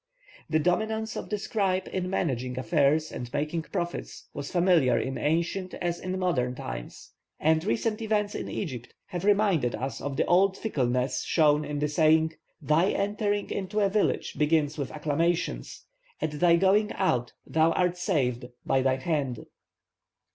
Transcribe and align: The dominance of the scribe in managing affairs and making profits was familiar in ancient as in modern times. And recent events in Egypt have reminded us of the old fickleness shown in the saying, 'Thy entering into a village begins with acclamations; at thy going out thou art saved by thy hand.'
The 0.49 0.57
dominance 0.57 1.15
of 1.15 1.29
the 1.29 1.37
scribe 1.37 1.87
in 1.93 2.09
managing 2.09 2.57
affairs 2.57 3.11
and 3.11 3.31
making 3.31 3.61
profits 3.71 4.27
was 4.33 4.51
familiar 4.51 4.97
in 4.97 5.15
ancient 5.19 5.75
as 5.75 5.99
in 5.99 6.17
modern 6.17 6.55
times. 6.55 7.11
And 7.39 7.63
recent 7.63 8.01
events 8.01 8.33
in 8.33 8.49
Egypt 8.49 8.95
have 9.09 9.25
reminded 9.25 9.75
us 9.75 10.01
of 10.01 10.17
the 10.17 10.25
old 10.25 10.57
fickleness 10.57 11.21
shown 11.23 11.63
in 11.63 11.77
the 11.77 11.87
saying, 11.87 12.33
'Thy 12.63 12.89
entering 12.89 13.51
into 13.51 13.79
a 13.79 13.89
village 13.89 14.39
begins 14.39 14.75
with 14.75 14.89
acclamations; 14.91 15.85
at 16.19 16.31
thy 16.31 16.55
going 16.55 16.91
out 16.93 17.33
thou 17.45 17.71
art 17.73 17.95
saved 17.95 18.47
by 18.65 18.81
thy 18.81 18.95
hand.' 18.95 19.45